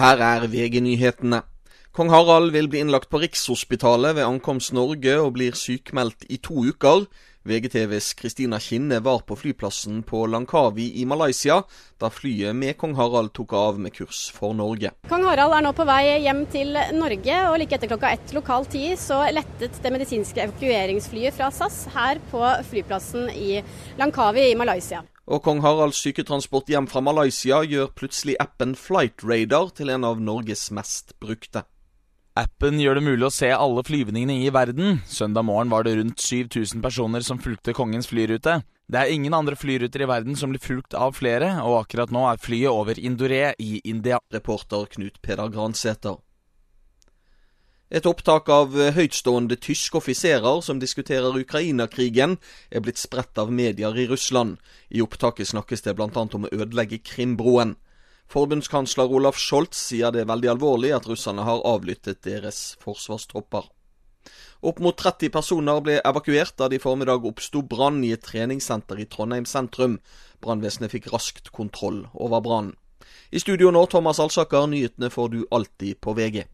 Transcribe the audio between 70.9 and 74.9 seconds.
fikk raskt kontroll over brannen. I studio nå, Thomas Alsaker,